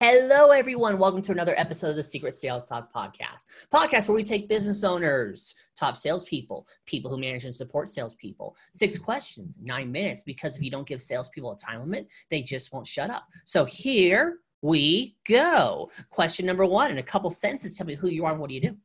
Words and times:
Hello, 0.00 0.50
everyone. 0.50 0.98
Welcome 0.98 1.22
to 1.22 1.32
another 1.32 1.54
episode 1.56 1.88
of 1.88 1.96
the 1.96 2.02
Secret 2.02 2.34
Sales 2.34 2.68
Sauce 2.68 2.86
Podcast. 2.94 3.46
Podcast 3.72 4.08
where 4.08 4.14
we 4.14 4.24
take 4.24 4.46
business 4.46 4.84
owners, 4.84 5.54
top 5.74 5.96
salespeople, 5.96 6.68
people 6.84 7.10
who 7.10 7.16
manage 7.16 7.46
and 7.46 7.54
support 7.54 7.88
salespeople. 7.88 8.54
Six 8.74 8.98
questions, 8.98 9.58
nine 9.62 9.90
minutes, 9.90 10.22
because 10.22 10.54
if 10.54 10.62
you 10.62 10.70
don't 10.70 10.86
give 10.86 11.00
salespeople 11.00 11.52
a 11.52 11.56
time 11.56 11.80
limit, 11.80 12.08
they 12.28 12.42
just 12.42 12.74
won't 12.74 12.86
shut 12.86 13.08
up. 13.08 13.26
So 13.46 13.64
here 13.64 14.40
we 14.60 15.16
go. 15.26 15.90
Question 16.10 16.44
number 16.44 16.66
one 16.66 16.90
in 16.90 16.98
a 16.98 17.02
couple 17.02 17.30
sentences. 17.30 17.78
Tell 17.78 17.86
me 17.86 17.94
who 17.94 18.08
you 18.08 18.26
are 18.26 18.32
and 18.32 18.40
what 18.40 18.50
do 18.50 18.54
you 18.54 18.60
do? 18.60 18.76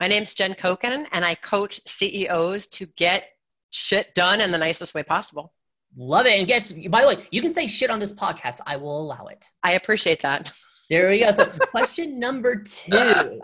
My 0.00 0.08
name's 0.08 0.34
Jen 0.34 0.54
Koken, 0.54 1.06
and 1.12 1.24
I 1.24 1.36
coach 1.36 1.80
CEOs 1.86 2.66
to 2.66 2.86
get 2.96 3.28
shit 3.70 4.12
done 4.16 4.40
in 4.40 4.50
the 4.50 4.58
nicest 4.58 4.92
way 4.92 5.04
possible. 5.04 5.52
Love 5.96 6.26
it. 6.26 6.38
And 6.38 6.46
guess, 6.46 6.72
by 6.72 7.02
the 7.02 7.08
way, 7.08 7.16
you 7.30 7.42
can 7.42 7.50
say 7.50 7.66
shit 7.66 7.90
on 7.90 7.98
this 7.98 8.12
podcast. 8.12 8.60
I 8.66 8.76
will 8.76 9.00
allow 9.00 9.26
it. 9.26 9.46
I 9.62 9.72
appreciate 9.72 10.22
that. 10.22 10.52
There 10.90 11.08
we 11.10 11.20
go. 11.20 11.30
So 11.32 11.46
question 11.70 12.18
number 12.18 12.56
two. 12.56 13.40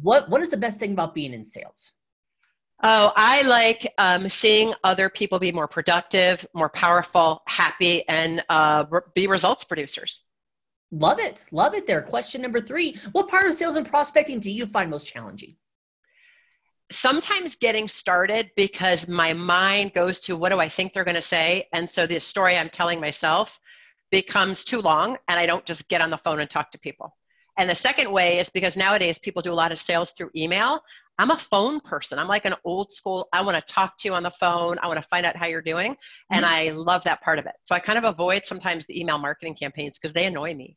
What 0.00 0.28
what 0.30 0.40
is 0.40 0.50
the 0.50 0.56
best 0.56 0.78
thing 0.78 0.92
about 0.92 1.14
being 1.14 1.32
in 1.32 1.44
sales? 1.44 1.92
Oh, 2.82 3.12
I 3.16 3.42
like 3.42 3.92
um, 3.98 4.28
seeing 4.28 4.72
other 4.84 5.08
people 5.08 5.40
be 5.40 5.50
more 5.50 5.66
productive, 5.66 6.46
more 6.54 6.68
powerful, 6.68 7.42
happy, 7.48 8.06
and 8.08 8.44
uh, 8.48 8.84
be 9.16 9.26
results 9.26 9.64
producers. 9.64 10.22
Love 10.92 11.18
it. 11.18 11.44
Love 11.50 11.74
it 11.74 11.86
there. 11.86 12.00
Question 12.00 12.40
number 12.40 12.60
three. 12.60 12.96
What 13.12 13.28
part 13.28 13.46
of 13.46 13.54
sales 13.54 13.76
and 13.76 13.86
prospecting 13.86 14.38
do 14.38 14.50
you 14.50 14.64
find 14.64 14.90
most 14.90 15.08
challenging? 15.08 15.56
Sometimes 16.90 17.56
getting 17.56 17.88
started 17.88 18.50
because 18.56 19.08
my 19.08 19.32
mind 19.32 19.92
goes 19.94 20.20
to 20.20 20.36
what 20.36 20.50
do 20.50 20.58
I 20.58 20.68
think 20.68 20.92
they're 20.92 21.04
going 21.04 21.14
to 21.14 21.22
say? 21.22 21.68
And 21.72 21.88
so 21.88 22.06
the 22.06 22.18
story 22.18 22.56
I'm 22.56 22.70
telling 22.70 23.00
myself 23.00 23.60
becomes 24.10 24.64
too 24.64 24.80
long 24.80 25.18
and 25.28 25.38
I 25.38 25.46
don't 25.46 25.64
just 25.64 25.88
get 25.88 26.00
on 26.00 26.10
the 26.10 26.18
phone 26.18 26.40
and 26.40 26.48
talk 26.48 26.72
to 26.72 26.78
people. 26.78 27.14
And 27.58 27.68
the 27.68 27.74
second 27.74 28.12
way 28.12 28.38
is 28.38 28.48
because 28.48 28.76
nowadays 28.76 29.18
people 29.18 29.42
do 29.42 29.52
a 29.52 29.54
lot 29.54 29.72
of 29.72 29.78
sales 29.78 30.12
through 30.12 30.30
email. 30.34 30.80
I'm 31.18 31.30
a 31.30 31.36
phone 31.36 31.80
person. 31.80 32.18
I'm 32.18 32.28
like 32.28 32.44
an 32.44 32.54
old 32.64 32.92
school, 32.92 33.28
I 33.32 33.42
want 33.42 33.56
to 33.56 33.72
talk 33.72 33.98
to 33.98 34.08
you 34.08 34.14
on 34.14 34.22
the 34.22 34.30
phone. 34.30 34.78
I 34.80 34.86
want 34.86 35.02
to 35.02 35.08
find 35.08 35.26
out 35.26 35.36
how 35.36 35.46
you're 35.46 35.60
doing. 35.60 35.96
And 36.30 36.44
mm-hmm. 36.44 36.68
I 36.68 36.70
love 36.70 37.02
that 37.04 37.20
part 37.20 37.40
of 37.40 37.46
it. 37.46 37.54
So 37.64 37.74
I 37.74 37.80
kind 37.80 37.98
of 37.98 38.04
avoid 38.04 38.46
sometimes 38.46 38.86
the 38.86 38.98
email 38.98 39.18
marketing 39.18 39.56
campaigns 39.56 39.98
because 39.98 40.12
they 40.12 40.26
annoy 40.26 40.54
me. 40.54 40.76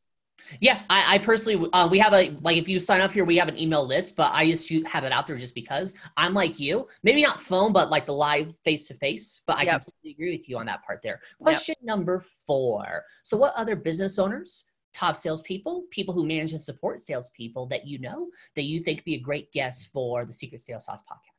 Yeah, 0.59 0.81
I, 0.89 1.15
I 1.15 1.17
personally, 1.19 1.69
uh, 1.73 1.87
we 1.89 1.99
have 1.99 2.13
a 2.13 2.35
like 2.41 2.57
if 2.57 2.67
you 2.67 2.79
sign 2.79 3.01
up 3.01 3.11
here, 3.11 3.25
we 3.25 3.37
have 3.37 3.47
an 3.47 3.57
email 3.57 3.85
list, 3.85 4.15
but 4.15 4.31
I 4.33 4.45
just 4.45 4.69
have 4.87 5.03
it 5.03 5.11
out 5.11 5.27
there 5.27 5.37
just 5.37 5.55
because 5.55 5.95
I'm 6.17 6.33
like 6.33 6.59
you. 6.59 6.87
Maybe 7.03 7.23
not 7.23 7.41
phone, 7.41 7.73
but 7.73 7.89
like 7.89 8.05
the 8.05 8.13
live 8.13 8.53
face 8.63 8.87
to 8.89 8.93
face. 8.95 9.41
But 9.47 9.57
I 9.57 9.63
yep. 9.63 9.83
completely 9.83 10.11
agree 10.11 10.37
with 10.37 10.49
you 10.49 10.57
on 10.57 10.65
that 10.67 10.83
part 10.83 11.01
there. 11.03 11.21
Question 11.39 11.75
yep. 11.79 11.85
number 11.85 12.23
four. 12.45 13.03
So, 13.23 13.37
what 13.37 13.53
other 13.55 13.75
business 13.75 14.19
owners, 14.19 14.65
top 14.93 15.15
salespeople, 15.15 15.83
people 15.89 16.13
who 16.13 16.25
manage 16.25 16.51
and 16.51 16.61
support 16.61 17.01
salespeople 17.01 17.67
that 17.67 17.87
you 17.87 17.99
know 17.99 18.27
that 18.55 18.63
you 18.63 18.81
think 18.81 19.03
be 19.03 19.15
a 19.15 19.19
great 19.19 19.51
guest 19.51 19.89
for 19.91 20.25
the 20.25 20.33
Secret 20.33 20.59
Sales 20.59 20.85
Sauce 20.85 21.03
podcast? 21.03 21.30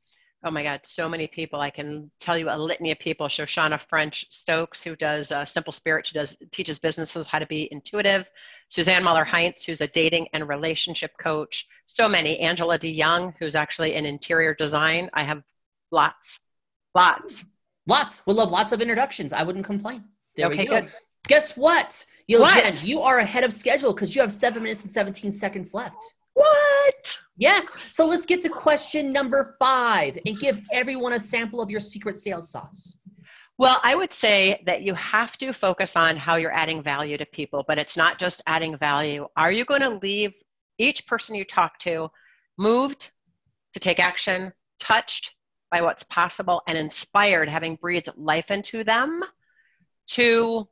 Oh 0.44 0.50
my 0.50 0.62
God, 0.62 0.80
so 0.84 1.08
many 1.08 1.26
people. 1.26 1.60
I 1.60 1.70
can 1.70 2.10
tell 2.18 2.36
you 2.36 2.50
a 2.50 2.58
litany 2.58 2.90
of 2.90 2.98
people. 2.98 3.28
Shoshana 3.28 3.80
French 3.80 4.26
Stokes, 4.30 4.82
who 4.82 4.96
does 4.96 5.30
uh, 5.30 5.44
Simple 5.44 5.72
Spirit, 5.72 6.06
she 6.06 6.14
does 6.14 6.36
teaches 6.50 6.78
businesses 6.78 7.26
how 7.26 7.38
to 7.38 7.46
be 7.46 7.68
intuitive. 7.70 8.30
Suzanne 8.68 9.04
Muller 9.04 9.24
Heinz, 9.24 9.64
who's 9.64 9.80
a 9.80 9.86
dating 9.88 10.28
and 10.32 10.48
relationship 10.48 11.12
coach. 11.18 11.66
So 11.86 12.08
many. 12.08 12.38
Angela 12.40 12.78
DeYoung, 12.78 13.34
who's 13.38 13.54
actually 13.54 13.94
in 13.94 14.04
interior 14.04 14.54
design. 14.54 15.10
I 15.14 15.22
have 15.22 15.42
lots, 15.90 16.40
lots, 16.94 17.44
lots. 17.86 18.22
We'll 18.26 18.36
love 18.36 18.50
lots 18.50 18.72
of 18.72 18.80
introductions. 18.80 19.32
I 19.32 19.44
wouldn't 19.44 19.64
complain. 19.64 20.04
There 20.36 20.46
okay, 20.46 20.58
we 20.58 20.66
go. 20.66 20.80
Good. 20.80 20.92
Guess 21.28 21.56
what? 21.56 22.04
Yo, 22.26 22.40
what? 22.40 22.64
Jen, 22.64 22.74
you 22.86 23.02
are 23.02 23.18
ahead 23.18 23.44
of 23.44 23.52
schedule 23.52 23.92
because 23.92 24.14
you 24.16 24.22
have 24.22 24.32
seven 24.32 24.62
minutes 24.62 24.82
and 24.82 24.90
17 24.90 25.30
seconds 25.30 25.74
left. 25.74 26.02
What? 26.42 27.18
Yes. 27.36 27.76
So 27.90 28.06
let's 28.06 28.26
get 28.26 28.42
to 28.42 28.48
question 28.48 29.12
number 29.12 29.56
five 29.58 30.18
and 30.26 30.38
give 30.38 30.60
everyone 30.72 31.12
a 31.12 31.20
sample 31.20 31.60
of 31.60 31.70
your 31.70 31.80
secret 31.80 32.16
sales 32.16 32.50
sauce. 32.50 32.98
Well, 33.58 33.80
I 33.82 33.94
would 33.94 34.12
say 34.12 34.62
that 34.66 34.82
you 34.82 34.94
have 34.94 35.38
to 35.38 35.52
focus 35.52 35.96
on 35.96 36.16
how 36.16 36.36
you're 36.36 36.52
adding 36.52 36.82
value 36.82 37.16
to 37.18 37.26
people, 37.26 37.64
but 37.68 37.78
it's 37.78 37.96
not 37.96 38.18
just 38.18 38.42
adding 38.46 38.76
value. 38.76 39.28
Are 39.36 39.52
you 39.52 39.64
going 39.64 39.82
to 39.82 39.98
leave 40.02 40.32
each 40.78 41.06
person 41.06 41.34
you 41.34 41.44
talk 41.44 41.78
to 41.80 42.10
moved 42.58 43.12
to 43.74 43.80
take 43.80 44.00
action, 44.00 44.52
touched 44.80 45.34
by 45.70 45.80
what's 45.80 46.02
possible, 46.04 46.62
and 46.66 46.76
inspired, 46.76 47.48
having 47.48 47.76
breathed 47.76 48.08
life 48.16 48.50
into 48.50 48.84
them 48.84 49.22
to 50.08 50.68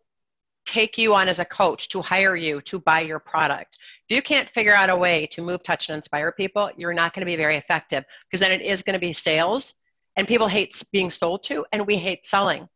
take 0.66 0.98
you 0.98 1.14
on 1.14 1.28
as 1.28 1.38
a 1.38 1.44
coach, 1.44 1.88
to 1.88 2.00
hire 2.00 2.36
you, 2.36 2.60
to 2.62 2.78
buy 2.78 3.00
your 3.00 3.18
product. 3.18 3.78
If 4.08 4.14
you 4.14 4.22
can't 4.22 4.48
figure 4.48 4.74
out 4.74 4.90
a 4.90 4.96
way 4.96 5.26
to 5.32 5.42
move, 5.42 5.62
touch, 5.62 5.88
and 5.88 5.96
inspire 5.96 6.32
people, 6.32 6.70
you're 6.76 6.94
not 6.94 7.14
going 7.14 7.22
to 7.22 7.26
be 7.26 7.36
very 7.36 7.56
effective 7.56 8.04
because 8.26 8.40
then 8.40 8.52
it 8.52 8.64
is 8.64 8.82
going 8.82 8.94
to 8.94 9.00
be 9.00 9.12
sales, 9.12 9.74
and 10.16 10.28
people 10.28 10.48
hate 10.48 10.82
being 10.92 11.10
sold 11.10 11.44
to, 11.44 11.64
and 11.72 11.86
we 11.86 11.96
hate 11.96 12.26
selling. 12.26 12.68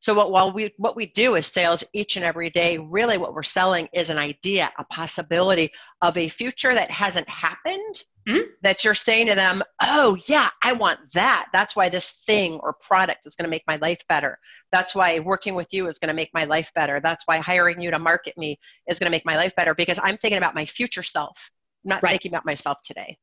So 0.00 0.14
what 0.14 0.32
while 0.32 0.50
we 0.50 0.72
what 0.78 0.96
we 0.96 1.06
do 1.06 1.34
is 1.34 1.46
sales 1.46 1.84
each 1.92 2.16
and 2.16 2.24
every 2.24 2.48
day, 2.48 2.78
really 2.78 3.18
what 3.18 3.34
we're 3.34 3.42
selling 3.42 3.86
is 3.92 4.08
an 4.08 4.16
idea, 4.16 4.72
a 4.78 4.84
possibility 4.84 5.70
of 6.00 6.16
a 6.16 6.30
future 6.30 6.72
that 6.72 6.90
hasn't 6.90 7.28
happened 7.28 8.04
mm-hmm. 8.26 8.40
that 8.62 8.82
you're 8.82 8.94
saying 8.94 9.26
to 9.26 9.34
them, 9.34 9.62
"Oh, 9.82 10.16
yeah, 10.26 10.48
I 10.62 10.72
want 10.72 11.00
that. 11.12 11.48
That's 11.52 11.76
why 11.76 11.90
this 11.90 12.22
thing 12.24 12.58
or 12.62 12.76
product 12.80 13.26
is 13.26 13.34
going 13.34 13.44
to 13.44 13.50
make 13.50 13.64
my 13.66 13.76
life 13.76 14.02
better. 14.08 14.38
That's 14.72 14.94
why 14.94 15.18
working 15.18 15.54
with 15.54 15.68
you 15.70 15.86
is 15.86 15.98
going 15.98 16.08
to 16.08 16.14
make 16.14 16.30
my 16.32 16.44
life 16.44 16.72
better. 16.74 17.00
That's 17.02 17.24
why 17.26 17.36
hiring 17.36 17.78
you 17.78 17.90
to 17.90 17.98
market 17.98 18.38
me 18.38 18.58
is 18.88 18.98
going 18.98 19.06
to 19.06 19.14
make 19.14 19.26
my 19.26 19.36
life 19.36 19.54
better 19.54 19.74
because 19.74 20.00
I'm 20.02 20.16
thinking 20.16 20.38
about 20.38 20.54
my 20.54 20.64
future 20.64 21.02
self, 21.02 21.50
not 21.84 22.02
right. 22.02 22.12
thinking 22.12 22.32
about 22.32 22.46
myself 22.46 22.78
today." 22.82 23.18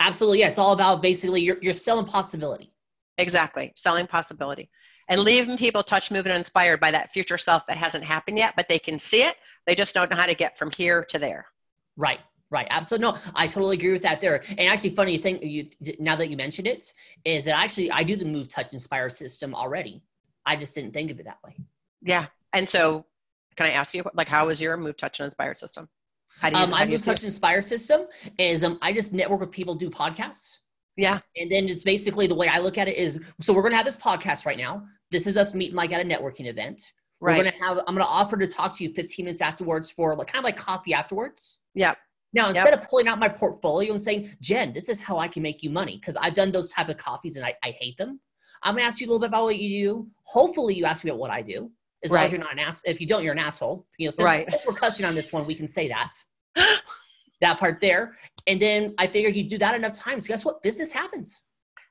Absolutely. 0.00 0.40
Yeah, 0.40 0.48
it's 0.48 0.58
all 0.58 0.72
about 0.72 1.02
basically 1.02 1.42
you're 1.42 1.58
you're 1.60 1.74
selling 1.74 2.06
possibility. 2.06 2.72
Exactly. 3.18 3.74
Selling 3.76 4.06
possibility 4.06 4.70
and 5.08 5.20
leaving 5.20 5.56
people 5.56 5.82
touched, 5.82 6.10
moving, 6.10 6.32
and 6.32 6.38
inspired 6.38 6.80
by 6.80 6.90
that 6.90 7.12
future 7.12 7.38
self 7.38 7.66
that 7.66 7.76
hasn't 7.76 8.04
happened 8.04 8.38
yet, 8.38 8.54
but 8.56 8.68
they 8.68 8.78
can 8.78 8.98
see 8.98 9.22
it. 9.22 9.36
They 9.66 9.74
just 9.74 9.94
don't 9.94 10.10
know 10.10 10.16
how 10.16 10.26
to 10.26 10.34
get 10.34 10.58
from 10.58 10.70
here 10.70 11.04
to 11.10 11.18
there. 11.18 11.46
Right. 11.96 12.20
Right. 12.48 12.66
Absolutely. 12.70 13.10
No, 13.10 13.18
I 13.34 13.48
totally 13.48 13.76
agree 13.76 13.92
with 13.92 14.02
that 14.02 14.20
there. 14.20 14.44
And 14.50 14.60
actually, 14.60 14.90
funny 14.90 15.18
thing, 15.18 15.42
you 15.42 15.66
now 15.98 16.14
that 16.14 16.30
you 16.30 16.36
mentioned 16.36 16.68
it, 16.68 16.92
is 17.24 17.44
that 17.46 17.58
actually 17.58 17.90
I 17.90 18.04
do 18.04 18.14
the 18.14 18.24
move, 18.24 18.48
touch, 18.48 18.72
inspire 18.72 19.08
system 19.08 19.54
already. 19.54 20.02
I 20.44 20.54
just 20.54 20.74
didn't 20.74 20.92
think 20.92 21.10
of 21.10 21.18
it 21.18 21.24
that 21.24 21.38
way. 21.44 21.56
Yeah. 22.02 22.26
And 22.52 22.68
so, 22.68 23.04
can 23.56 23.66
I 23.66 23.70
ask 23.70 23.94
you, 23.94 24.04
like, 24.14 24.28
how 24.28 24.48
is 24.48 24.60
your 24.60 24.76
move, 24.76 24.96
touch, 24.96 25.18
and 25.18 25.24
inspire 25.24 25.56
system? 25.56 25.88
How 26.40 26.50
do 26.50 26.58
you, 26.58 26.64
um, 26.64 26.70
my 26.70 26.84
move, 26.84 27.02
touch, 27.02 27.18
and 27.18 27.24
inspire 27.24 27.62
system 27.62 28.02
is 28.38 28.62
um, 28.62 28.78
I 28.80 28.92
just 28.92 29.12
network 29.12 29.40
with 29.40 29.50
people, 29.50 29.74
do 29.74 29.90
podcasts. 29.90 30.58
Yeah. 30.96 31.20
And 31.36 31.50
then 31.50 31.68
it's 31.68 31.82
basically 31.82 32.26
the 32.26 32.34
way 32.34 32.48
I 32.48 32.58
look 32.58 32.78
at 32.78 32.88
it 32.88 32.96
is 32.96 33.18
so 33.40 33.52
we're 33.52 33.62
gonna 33.62 33.76
have 33.76 33.84
this 33.84 33.96
podcast 33.96 34.46
right 34.46 34.58
now. 34.58 34.84
This 35.10 35.26
is 35.26 35.36
us 35.36 35.54
meeting 35.54 35.76
like 35.76 35.92
at 35.92 36.04
a 36.04 36.08
networking 36.08 36.46
event. 36.46 36.82
Right. 37.20 37.38
We're 37.38 37.50
gonna 37.50 37.64
have 37.64 37.78
I'm 37.86 37.94
gonna 37.94 38.04
offer 38.04 38.36
to 38.36 38.46
talk 38.46 38.74
to 38.76 38.84
you 38.84 38.92
15 38.92 39.24
minutes 39.24 39.42
afterwards 39.42 39.90
for 39.90 40.16
like 40.16 40.28
kind 40.28 40.38
of 40.38 40.44
like 40.44 40.56
coffee 40.56 40.94
afterwards. 40.94 41.60
Yeah. 41.74 41.94
Now 42.32 42.48
instead 42.48 42.70
yep. 42.70 42.82
of 42.82 42.88
pulling 42.88 43.08
out 43.08 43.18
my 43.18 43.28
portfolio 43.28 43.92
and 43.92 44.00
saying, 44.00 44.30
Jen, 44.40 44.72
this 44.72 44.88
is 44.88 45.00
how 45.00 45.18
I 45.18 45.28
can 45.28 45.42
make 45.42 45.62
you 45.62 45.70
money, 45.70 45.96
because 45.96 46.16
I've 46.16 46.34
done 46.34 46.50
those 46.50 46.70
type 46.70 46.88
of 46.88 46.96
coffees 46.96 47.36
and 47.36 47.44
I, 47.44 47.54
I 47.62 47.70
hate 47.78 47.96
them. 47.96 48.20
I'm 48.62 48.74
gonna 48.74 48.86
ask 48.86 49.00
you 49.00 49.06
a 49.06 49.08
little 49.08 49.20
bit 49.20 49.28
about 49.28 49.44
what 49.44 49.58
you 49.58 49.84
do. 49.84 50.06
Hopefully 50.24 50.74
you 50.74 50.86
ask 50.86 51.04
me 51.04 51.10
about 51.10 51.20
what 51.20 51.30
I 51.30 51.42
do. 51.42 51.70
As 52.04 52.10
right. 52.10 52.18
long 52.18 52.24
as 52.26 52.32
you're 52.32 52.40
not 52.40 52.52
an 52.52 52.58
ass 52.58 52.82
if 52.84 53.00
you 53.00 53.06
don't, 53.06 53.22
you're 53.22 53.32
an 53.32 53.38
asshole. 53.38 53.86
You 53.98 54.06
know, 54.06 54.10
so 54.10 54.24
right. 54.24 54.46
if 54.48 54.62
we're 54.66 54.74
cussing 54.74 55.06
on 55.06 55.14
this 55.14 55.32
one, 55.32 55.46
we 55.46 55.54
can 55.54 55.66
say 55.66 55.88
that. 55.88 56.12
that 57.40 57.58
part 57.58 57.80
there. 57.80 58.16
And 58.46 58.60
then 58.60 58.94
I 58.98 59.06
figured 59.06 59.36
you 59.36 59.44
do 59.44 59.58
that 59.58 59.74
enough 59.74 59.94
times. 59.94 60.26
Guess 60.26 60.44
what? 60.44 60.62
Business 60.62 60.92
happens. 60.92 61.42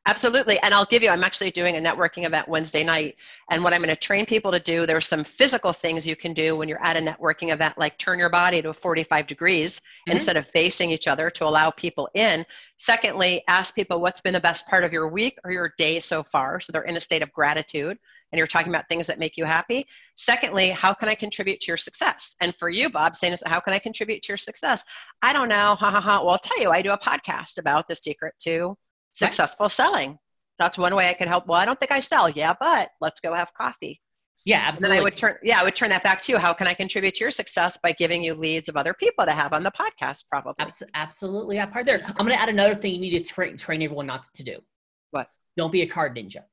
Absolutely. 0.08 0.60
And 0.60 0.72
I'll 0.72 0.86
give 0.86 1.02
you, 1.02 1.10
I'm 1.10 1.24
actually 1.24 1.50
doing 1.50 1.78
a 1.78 1.80
networking 1.80 2.28
event 2.28 2.48
Wednesday 2.48 2.84
night. 2.84 3.16
And 3.50 3.64
what 3.64 3.74
I'm 3.74 3.82
going 3.82 3.90
to 3.90 3.96
train 3.96 4.28
people 4.28 4.52
to 4.52 4.60
do, 4.60 4.86
there's 4.86 5.08
some 5.08 5.24
physical 5.24 5.74
things 5.74 6.06
you 6.06 6.16
can 6.16 6.34
do 6.36 6.56
when 6.56 6.70
you're 6.70 6.84
at 6.84 6.96
a 6.96 7.00
networking 7.00 7.52
event, 7.52 7.76
like 7.80 7.98
turn 7.98 8.20
your 8.20 8.30
body 8.30 8.62
to 8.62 8.72
45 8.72 9.26
degrees 9.26 9.80
mm-hmm. 9.80 10.12
instead 10.12 10.38
of 10.38 10.46
facing 10.46 10.92
each 10.92 11.08
other 11.08 11.32
to 11.32 11.46
allow 11.46 11.72
people 11.72 12.08
in. 12.14 12.46
Secondly, 12.78 13.44
ask 13.48 13.74
people 13.74 14.00
what's 14.00 14.22
been 14.22 14.34
the 14.34 14.40
best 14.40 14.68
part 14.68 14.84
of 14.84 14.94
your 14.94 15.08
week 15.08 15.40
or 15.44 15.52
your 15.52 15.74
day 15.76 16.00
so 16.00 16.22
far. 16.22 16.59
So 16.59 16.72
they're 16.72 16.84
in 16.84 16.98
a 16.98 17.02
state 17.02 17.24
of 17.24 17.34
gratitude 17.34 17.98
and 18.35 18.37
you're 18.37 18.47
talking 18.47 18.67
about 18.67 18.90
things 18.90 19.08
that 19.08 19.17
make 19.17 19.37
you 19.37 19.46
happy. 19.46 19.87
Secondly, 20.17 20.70
how 20.72 20.93
can 20.93 21.08
I 21.08 21.16
contribute 21.16 21.61
to 21.61 21.67
your 21.67 21.78
success? 21.78 22.35
And 22.41 22.53
for 22.53 22.67
you, 22.67 22.90
Bob, 22.90 23.16
saying, 23.16 23.34
how 23.46 23.61
can 23.61 23.72
I 23.72 23.79
contribute 23.79 24.23
to 24.23 24.34
your 24.34 24.37
success? 24.37 24.84
I 25.22 25.32
don't 25.32 25.47
know. 25.47 25.76
Ha 25.76 25.90
ha 25.90 26.02
ha. 26.02 26.22
Well, 26.22 26.32
I'll 26.32 26.37
tell 26.37 26.59
you, 26.59 26.70
I 26.70 26.82
do 26.82 26.91
a 26.91 26.97
podcast 26.97 27.58
about 27.58 27.87
the 27.87 27.96
secret 27.96 28.34
to 28.41 28.76
successful 29.14 29.70
selling. 29.70 30.17
That's 30.59 30.78
one 30.78 30.93
way 30.96 31.08
I 31.08 31.14
could 31.14 31.29
help. 31.29 31.47
Well, 31.47 31.58
I 31.58 31.64
don't 31.64 31.79
think 31.79 31.93
I 31.93 32.02
sell. 32.02 32.29
Yeah, 32.29 32.53
but 32.59 32.90
let's 32.99 33.22
go 33.22 33.34
have 33.34 33.53
coffee. 33.53 34.02
Yeah, 34.43 34.64
absolutely. 34.66 34.97
And 34.97 34.97
then 34.97 34.99
I 34.99 35.03
would 35.05 35.16
turn, 35.16 35.35
yeah, 35.41 35.61
I 35.61 35.64
would 35.64 35.76
turn 35.78 35.90
that 35.91 36.03
back 36.03 36.22
to 36.23 36.34
you. 36.34 36.38
How 36.38 36.52
can 36.52 36.67
I 36.67 36.73
contribute 36.73 37.16
to 37.16 37.22
your 37.22 37.31
success 37.31 37.78
by 37.81 37.93
giving 37.93 38.22
you 38.22 38.34
leads 38.34 38.67
of 38.67 38.76
other 38.76 38.93
people 38.93 39.26
to 39.26 39.31
have 39.31 39.53
on 39.53 39.64
the 39.64 39.72
podcast? 39.72 40.26
Probably. 40.29 40.55
absolutely, 40.93 41.55
that 41.55 41.72
part 41.72 41.85
there. 41.85 42.02
I'm 42.05 42.26
going 42.26 42.38
to 42.38 42.41
add 42.41 42.49
another 42.49 42.76
thing 42.76 42.96
you 42.96 42.99
need 42.99 43.23
to 43.23 43.34
tra- 43.34 43.55
train 43.55 43.81
everyone 43.81 44.08
not 44.08 44.28
to 44.35 44.43
do. 44.43 44.58
What? 45.11 45.29
Don't 45.55 45.72
be 45.72 45.84
a 45.84 45.88
card 45.88 46.17
ninja. 46.17 46.43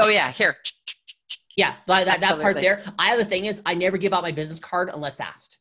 Oh 0.00 0.08
yeah, 0.08 0.30
here. 0.30 0.56
Yeah, 1.56 1.74
that, 1.86 2.06
that, 2.06 2.20
that 2.20 2.40
part 2.40 2.60
there. 2.60 2.84
I 2.98 3.16
the 3.16 3.24
thing 3.24 3.46
is, 3.46 3.62
I 3.66 3.74
never 3.74 3.96
give 3.96 4.12
out 4.12 4.22
my 4.22 4.32
business 4.32 4.58
card 4.58 4.90
unless 4.92 5.18
asked. 5.18 5.58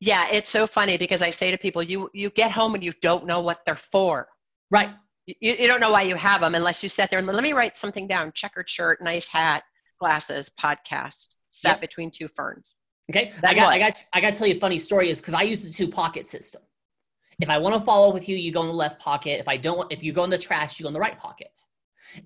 Yeah, 0.00 0.26
it's 0.30 0.50
so 0.50 0.66
funny 0.66 0.98
because 0.98 1.22
I 1.22 1.30
say 1.30 1.50
to 1.50 1.58
people, 1.58 1.82
you 1.82 2.10
you 2.12 2.30
get 2.30 2.50
home 2.50 2.74
and 2.74 2.84
you 2.84 2.92
don't 3.00 3.26
know 3.26 3.40
what 3.40 3.60
they're 3.64 3.76
for. 3.76 4.28
Right. 4.70 4.90
You, 5.26 5.54
you 5.58 5.66
don't 5.66 5.80
know 5.80 5.90
why 5.90 6.02
you 6.02 6.14
have 6.16 6.42
them 6.42 6.54
unless 6.54 6.82
you 6.82 6.88
sit 6.88 7.10
there 7.10 7.18
and 7.18 7.26
let 7.26 7.42
me 7.42 7.52
write 7.52 7.76
something 7.76 8.06
down. 8.06 8.32
Checkered 8.34 8.68
shirt, 8.68 9.02
nice 9.02 9.26
hat, 9.26 9.64
glasses, 9.98 10.52
podcast, 10.60 11.36
sat 11.48 11.72
yep. 11.72 11.80
between 11.80 12.10
two 12.10 12.28
ferns. 12.28 12.76
Okay. 13.10 13.32
I 13.44 13.54
got, 13.54 13.72
I 13.72 13.78
got 13.78 14.04
I 14.12 14.20
got 14.20 14.32
to 14.32 14.38
tell 14.38 14.48
you 14.48 14.56
a 14.56 14.60
funny 14.60 14.78
story 14.78 15.10
is 15.10 15.20
because 15.20 15.34
I 15.34 15.42
use 15.42 15.62
the 15.62 15.70
two 15.70 15.88
pocket 15.88 16.26
system. 16.26 16.62
If 17.40 17.48
I 17.48 17.58
want 17.58 17.74
to 17.74 17.80
follow 17.80 18.12
with 18.12 18.28
you, 18.28 18.36
you 18.36 18.52
go 18.52 18.62
in 18.62 18.68
the 18.68 18.74
left 18.74 19.00
pocket. 19.00 19.40
If 19.40 19.48
I 19.48 19.56
don't, 19.56 19.90
if 19.92 20.02
you 20.02 20.12
go 20.12 20.24
in 20.24 20.30
the 20.30 20.38
trash, 20.38 20.78
you 20.78 20.84
go 20.84 20.88
in 20.88 20.94
the 20.94 21.00
right 21.00 21.18
pocket. 21.18 21.58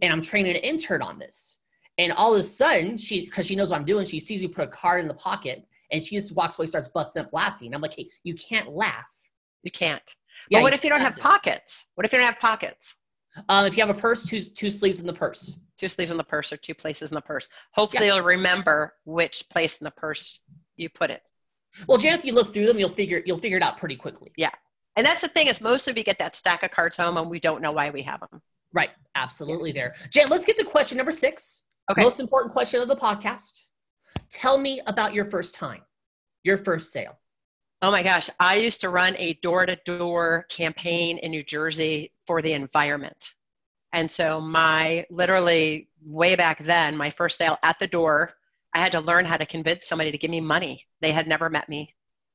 And 0.03 0.13
I'm 0.13 0.23
training 0.23 0.57
an 0.57 0.63
intern 0.63 1.03
on 1.03 1.19
this. 1.19 1.59
And 1.99 2.13
all 2.13 2.35
of 2.35 2.41
a 2.41 2.43
sudden, 2.43 2.97
she 2.97 3.27
because 3.27 3.47
she 3.47 3.57
knows 3.57 3.71
what 3.71 3.79
I'm 3.79 3.85
doing, 3.85 4.07
she 4.07 4.21
sees 4.21 4.41
me 4.41 4.49
put 4.49 4.65
a 4.65 4.71
card 4.71 5.01
in 5.01 5.09
the 5.09 5.15
pocket 5.15 5.67
and 5.91 6.03
she 6.03 6.17
just 6.17 6.35
walks 6.35 6.59
away, 6.59 6.67
starts 6.67 6.89
busting 6.89 7.23
up 7.23 7.33
laughing. 7.33 7.75
I'm 7.75 7.81
like, 7.81 7.95
hey, 7.95 8.09
you 8.23 8.35
can't 8.35 8.71
laugh. 8.71 9.13
You 9.63 9.71
can't. 9.71 10.15
Yeah, 10.49 10.59
but 10.59 10.63
what 10.65 10.73
if 10.73 10.85
you 10.85 10.91
don't 10.91 11.01
have 11.01 11.17
pockets? 11.17 11.87
What 11.95 12.07
if 12.07 12.13
you 12.13 12.19
don't 12.19 12.27
have 12.27 12.39
pockets? 12.39 12.95
Um, 13.49 13.67
if 13.67 13.77
you 13.77 13.87
have 13.87 13.95
a 13.95 14.01
purse, 14.01 14.25
two 14.25 14.41
two 14.41 14.71
sleeves 14.71 15.01
in 15.01 15.07
the 15.07 15.13
purse. 15.13 15.59
Two 15.79 15.89
sleeves 15.89 16.11
in 16.11 16.17
the 16.17 16.25
purse 16.25 16.53
or 16.53 16.57
two 16.57 16.75
places 16.75 17.11
in 17.11 17.15
the 17.15 17.21
purse. 17.21 17.49
Hopefully, 17.73 18.07
yeah. 18.07 18.17
you'll 18.17 18.25
remember 18.25 18.95
which 19.05 19.45
place 19.51 19.77
in 19.77 19.85
the 19.85 19.91
purse 19.91 20.41
you 20.77 20.89
put 20.89 21.11
it. 21.11 21.23
Well, 21.87 21.99
Jan, 21.99 22.19
if 22.19 22.25
you 22.25 22.35
look 22.35 22.53
through 22.53 22.67
them, 22.67 22.79
you'll 22.79 22.89
figure 22.89 23.23
you'll 23.25 23.39
figure 23.39 23.57
it 23.57 23.63
out 23.63 23.77
pretty 23.77 23.97
quickly. 23.97 24.33
Yeah, 24.37 24.51
and 24.97 25.07
that's 25.07 25.23
the 25.23 25.29
thing 25.29 25.47
is 25.47 25.61
most 25.61 25.89
of 25.89 25.97
you 25.97 26.05
get 26.05 26.19
that 26.19 26.37
stack 26.37 26.63
of 26.63 26.71
cards 26.71 26.97
home 26.97 27.17
and 27.17 27.31
we 27.31 27.41
don't 27.41 27.63
know 27.63 27.73
why 27.73 27.91
we 27.91 28.03
have 28.03 28.21
them. 28.21 28.43
Right, 28.73 28.91
absolutely. 29.15 29.73
There, 29.73 29.95
Jan. 30.11 30.29
Let's 30.29 30.45
get 30.45 30.57
to 30.59 30.65
question 30.65 30.97
number 30.97 31.13
six. 31.13 31.63
Okay. 31.91 32.03
Most 32.03 32.21
important 32.21 32.53
question 32.53 32.81
of 32.81 32.89
the 32.89 32.97
podcast. 32.97 33.65
Tell 34.31 34.59
me 34.59 34.81
about 34.87 35.15
your 35.15 35.25
first 35.25 35.55
time, 35.55 35.83
your 36.45 36.57
first 36.57 36.93
sale. 36.93 37.19
Oh 37.83 37.91
my 37.91 38.03
gosh, 38.03 38.29
I 38.39 38.57
used 38.57 38.83
to 38.83 38.91
run 38.91 39.17
a 39.19 39.35
door 39.43 39.65
to 39.67 39.77
door 39.87 40.47
campaign 40.51 41.19
in 41.19 41.31
New 41.31 41.43
Jersey 41.43 42.13
for 42.27 42.43
the 42.43 42.53
environment. 42.53 43.31
And 43.93 44.11
so, 44.11 44.41
my 44.41 45.07
literally 45.11 45.89
way 46.05 46.37
back 46.37 46.63
then, 46.63 46.97
my 46.97 47.11
first 47.11 47.39
sale 47.39 47.59
at 47.63 47.79
the 47.79 47.87
door, 47.87 48.35
I 48.75 48.79
had 48.79 48.93
to 48.93 49.01
learn 49.01 49.25
how 49.25 49.37
to 49.37 49.47
convince 49.47 49.89
somebody 49.89 50.13
to 50.13 50.19
give 50.19 50.31
me 50.31 50.41
money. 50.41 50.87
They 51.01 51.11
had 51.11 51.27
never 51.27 51.51
met 51.51 51.69
me, 51.69 51.95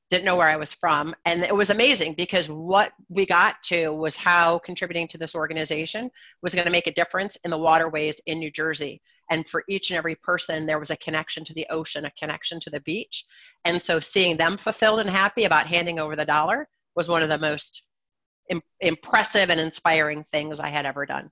didn't 0.09 0.25
know 0.25 0.35
where 0.35 0.49
I 0.49 0.55
was 0.55 0.73
from. 0.73 1.15
And 1.25 1.43
it 1.43 1.55
was 1.55 1.69
amazing 1.69 2.13
because 2.13 2.47
what 2.47 2.93
we 3.09 3.25
got 3.25 3.61
to 3.63 3.89
was 3.89 4.15
how 4.15 4.59
contributing 4.59 5.07
to 5.09 5.17
this 5.17 5.35
organization 5.35 6.11
was 6.41 6.53
going 6.53 6.65
to 6.65 6.71
make 6.71 6.87
a 6.87 6.93
difference 6.93 7.37
in 7.43 7.51
the 7.51 7.57
waterways 7.57 8.19
in 8.27 8.39
New 8.39 8.51
Jersey. 8.51 9.01
And 9.31 9.47
for 9.47 9.63
each 9.67 9.89
and 9.89 9.97
every 9.97 10.15
person, 10.15 10.65
there 10.65 10.79
was 10.79 10.91
a 10.91 10.97
connection 10.97 11.43
to 11.45 11.53
the 11.53 11.65
ocean, 11.71 12.05
a 12.05 12.11
connection 12.11 12.59
to 12.61 12.69
the 12.69 12.81
beach. 12.81 13.25
And 13.65 13.81
so 13.81 13.99
seeing 13.99 14.37
them 14.37 14.57
fulfilled 14.57 14.99
and 14.99 15.09
happy 15.09 15.45
about 15.45 15.65
handing 15.65 15.99
over 15.99 16.15
the 16.15 16.25
dollar 16.25 16.67
was 16.95 17.09
one 17.09 17.23
of 17.23 17.29
the 17.29 17.39
most 17.39 17.83
Im- 18.49 18.61
impressive 18.79 19.49
and 19.49 19.59
inspiring 19.59 20.23
things 20.25 20.59
I 20.59 20.69
had 20.69 20.85
ever 20.85 21.07
done. 21.07 21.31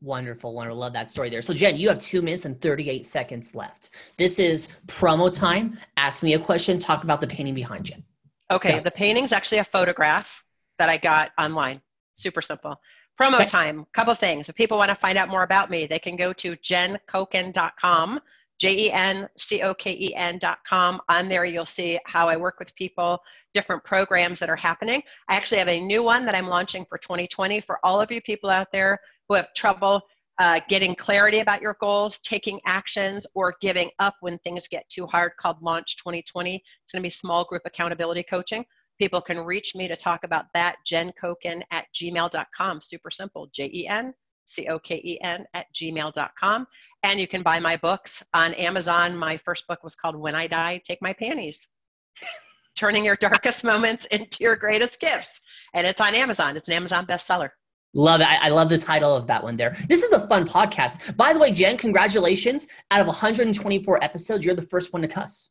Wonderful, 0.00 0.52
wonderful. 0.52 0.78
Love 0.78 0.92
that 0.92 1.08
story 1.08 1.30
there. 1.30 1.42
So, 1.42 1.54
Jen, 1.54 1.76
you 1.76 1.88
have 1.88 2.00
two 2.00 2.22
minutes 2.22 2.44
and 2.44 2.60
38 2.60 3.04
seconds 3.06 3.54
left. 3.54 3.90
This 4.16 4.38
is 4.38 4.68
promo 4.86 5.32
time. 5.32 5.78
Ask 5.96 6.22
me 6.22 6.34
a 6.34 6.38
question, 6.38 6.78
talk 6.78 7.04
about 7.04 7.20
the 7.20 7.26
painting 7.26 7.54
behind 7.54 7.88
you. 7.88 7.96
Okay, 8.52 8.74
Go. 8.74 8.80
the 8.80 8.90
painting's 8.90 9.32
actually 9.32 9.58
a 9.58 9.64
photograph 9.64 10.44
that 10.78 10.88
I 10.88 10.96
got 10.96 11.30
online. 11.38 11.80
Super 12.14 12.42
simple. 12.42 12.76
Promo 13.20 13.36
okay. 13.36 13.46
time, 13.46 13.86
couple 13.92 14.14
things. 14.14 14.48
If 14.48 14.54
people 14.54 14.78
want 14.78 14.90
to 14.90 14.94
find 14.94 15.18
out 15.18 15.28
more 15.28 15.42
about 15.42 15.70
me, 15.70 15.86
they 15.86 15.98
can 15.98 16.16
go 16.16 16.32
to 16.34 16.56
jencoken.com, 16.56 18.20
J 18.58 18.86
E 18.86 18.92
N 18.92 19.28
C 19.36 19.62
O 19.62 19.74
K 19.74 19.92
E 19.92 20.14
N.com. 20.14 21.00
On 21.08 21.28
there, 21.28 21.44
you'll 21.44 21.66
see 21.66 21.98
how 22.04 22.28
I 22.28 22.36
work 22.36 22.58
with 22.58 22.74
people, 22.74 23.18
different 23.54 23.84
programs 23.84 24.38
that 24.38 24.50
are 24.50 24.56
happening. 24.56 25.02
I 25.28 25.36
actually 25.36 25.58
have 25.58 25.68
a 25.68 25.80
new 25.80 26.02
one 26.02 26.24
that 26.26 26.34
I'm 26.34 26.48
launching 26.48 26.84
for 26.86 26.98
2020 26.98 27.60
for 27.60 27.78
all 27.84 28.00
of 28.00 28.10
you 28.10 28.20
people 28.20 28.50
out 28.50 28.72
there 28.72 28.98
who 29.28 29.34
have 29.34 29.52
trouble 29.54 30.02
uh, 30.42 30.58
getting 30.68 30.92
clarity 30.92 31.38
about 31.38 31.62
your 31.62 31.76
goals, 31.80 32.18
taking 32.18 32.58
actions, 32.66 33.24
or 33.32 33.54
giving 33.60 33.88
up 34.00 34.16
when 34.22 34.36
things 34.38 34.66
get 34.66 34.88
too 34.88 35.06
hard 35.06 35.30
called 35.38 35.62
Launch 35.62 35.96
2020. 35.98 36.56
It's 36.56 36.92
going 36.92 37.00
to 37.00 37.06
be 37.06 37.10
small 37.10 37.44
group 37.44 37.62
accountability 37.64 38.24
coaching. 38.24 38.64
People 38.98 39.20
can 39.20 39.38
reach 39.38 39.76
me 39.76 39.86
to 39.86 39.94
talk 39.94 40.24
about 40.24 40.46
that, 40.52 40.78
Jen 40.84 41.12
jencoken 41.22 41.62
at 41.70 41.84
gmail.com. 41.94 42.80
Super 42.80 43.08
simple, 43.08 43.50
J 43.54 43.70
E 43.72 43.86
N 43.86 44.12
C 44.44 44.66
O 44.66 44.80
K 44.80 45.00
E 45.04 45.20
N 45.22 45.46
at 45.54 45.66
gmail.com. 45.72 46.66
And 47.04 47.20
you 47.20 47.28
can 47.28 47.44
buy 47.44 47.60
my 47.60 47.76
books 47.76 48.24
on 48.34 48.52
Amazon. 48.54 49.16
My 49.16 49.36
first 49.36 49.68
book 49.68 49.84
was 49.84 49.94
called 49.94 50.16
When 50.16 50.34
I 50.34 50.48
Die, 50.48 50.82
Take 50.84 51.00
My 51.00 51.12
Panties. 51.12 51.68
Turning 52.76 53.04
your 53.04 53.16
darkest 53.16 53.62
moments 53.62 54.06
into 54.10 54.42
your 54.42 54.56
greatest 54.56 54.98
gifts. 54.98 55.40
And 55.72 55.86
it's 55.86 56.00
on 56.00 56.16
Amazon. 56.16 56.56
It's 56.56 56.68
an 56.68 56.74
Amazon 56.74 57.06
bestseller. 57.06 57.50
Love 57.94 58.20
it. 58.22 58.26
I, 58.26 58.46
I, 58.46 58.48
love 58.48 58.70
the 58.70 58.78
title 58.78 59.14
of 59.14 59.26
that 59.26 59.42
one 59.42 59.56
there. 59.56 59.76
This 59.86 60.02
is 60.02 60.12
a 60.12 60.26
fun 60.26 60.46
podcast. 60.48 61.14
By 61.16 61.34
the 61.34 61.38
way, 61.38 61.52
Jen, 61.52 61.76
congratulations. 61.76 62.66
Out 62.90 63.00
of 63.00 63.06
124 63.06 64.02
episodes, 64.02 64.44
you're 64.44 64.54
the 64.54 64.62
first 64.62 64.92
one 64.94 65.02
to 65.02 65.08
cuss. 65.08 65.50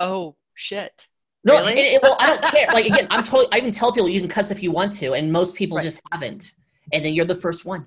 Oh, 0.00 0.36
shit. 0.54 1.06
No, 1.44 1.58
really? 1.58 1.72
it, 1.72 1.94
it, 1.94 2.02
well, 2.02 2.16
I 2.18 2.26
don't 2.26 2.42
care. 2.42 2.66
Like 2.68 2.86
again, 2.86 3.06
I'm 3.10 3.22
totally. 3.24 3.48
I 3.52 3.58
even 3.58 3.72
tell 3.72 3.92
people 3.92 4.08
you 4.08 4.20
can 4.20 4.28
cuss 4.28 4.50
if 4.50 4.62
you 4.62 4.70
want 4.70 4.92
to, 4.94 5.12
and 5.12 5.30
most 5.30 5.54
people 5.54 5.76
right. 5.76 5.84
just 5.84 6.00
haven't. 6.10 6.52
And 6.92 7.04
then 7.04 7.14
you're 7.14 7.26
the 7.26 7.34
first 7.34 7.64
one. 7.64 7.86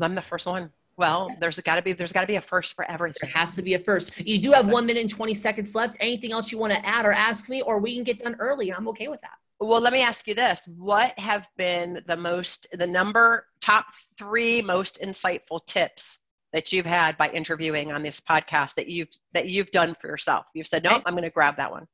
I'm 0.00 0.14
the 0.14 0.22
first 0.22 0.46
one. 0.46 0.70
Well, 0.96 1.34
there's 1.40 1.58
got 1.60 1.76
to 1.76 1.82
be 1.82 1.92
there's 1.92 2.12
got 2.12 2.20
to 2.20 2.26
be 2.26 2.36
a 2.36 2.40
first 2.40 2.74
for 2.74 2.88
everything. 2.90 3.18
There 3.22 3.30
has 3.30 3.56
to 3.56 3.62
be 3.62 3.74
a 3.74 3.78
first. 3.78 4.18
You 4.20 4.38
do 4.38 4.52
have 4.52 4.68
one 4.68 4.86
minute 4.86 5.00
and 5.00 5.10
twenty 5.10 5.34
seconds 5.34 5.74
left. 5.74 5.96
Anything 6.00 6.32
else 6.32 6.52
you 6.52 6.58
want 6.58 6.72
to 6.74 6.86
add 6.86 7.06
or 7.06 7.12
ask 7.12 7.48
me, 7.48 7.62
or 7.62 7.78
we 7.78 7.94
can 7.94 8.04
get 8.04 8.18
done 8.18 8.36
early. 8.38 8.72
I'm 8.72 8.86
okay 8.88 9.08
with 9.08 9.20
that. 9.22 9.38
Well, 9.62 9.80
let 9.80 9.92
me 9.92 10.02
ask 10.02 10.26
you 10.26 10.34
this: 10.34 10.60
What 10.66 11.16
have 11.20 11.46
been 11.56 12.02
the 12.08 12.16
most, 12.16 12.66
the 12.72 12.86
number 12.86 13.46
top 13.60 13.86
three 14.18 14.60
most 14.60 15.00
insightful 15.00 15.64
tips 15.66 16.18
that 16.52 16.72
you've 16.72 16.84
had 16.84 17.16
by 17.16 17.30
interviewing 17.30 17.92
on 17.92 18.02
this 18.02 18.18
podcast 18.18 18.74
that 18.74 18.88
you've 18.88 19.08
that 19.34 19.48
you've 19.48 19.70
done 19.70 19.94
for 20.00 20.08
yourself? 20.08 20.46
You've 20.52 20.66
said, 20.66 20.82
"No, 20.82 20.90
nope, 20.90 21.02
I'm 21.06 21.14
going 21.14 21.22
to 21.22 21.30
grab 21.30 21.56
that 21.58 21.70
one." 21.70 21.86